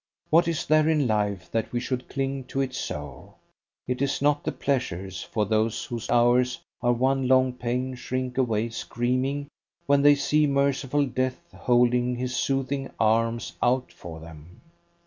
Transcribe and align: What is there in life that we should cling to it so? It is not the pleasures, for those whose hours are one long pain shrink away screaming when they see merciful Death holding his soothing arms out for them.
What 0.31 0.47
is 0.47 0.65
there 0.65 0.89
in 0.89 1.05
life 1.05 1.51
that 1.51 1.71
we 1.71 1.79
should 1.79 2.09
cling 2.09 2.45
to 2.45 2.59
it 2.59 2.73
so? 2.73 3.35
It 3.87 4.01
is 4.01 4.19
not 4.19 4.43
the 4.43 4.51
pleasures, 4.51 5.21
for 5.21 5.45
those 5.45 5.85
whose 5.85 6.09
hours 6.09 6.57
are 6.81 6.91
one 6.91 7.27
long 7.27 7.53
pain 7.53 7.93
shrink 7.93 8.35
away 8.35 8.69
screaming 8.69 9.47
when 9.85 10.01
they 10.01 10.15
see 10.15 10.47
merciful 10.47 11.05
Death 11.05 11.39
holding 11.55 12.15
his 12.15 12.35
soothing 12.35 12.89
arms 12.99 13.53
out 13.61 13.93
for 13.93 14.19
them. 14.19 14.61